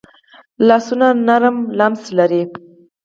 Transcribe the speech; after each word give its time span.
لاسونه 0.67 1.07
نرم 1.27 1.57
لمس 1.77 2.03
لري 2.17 2.41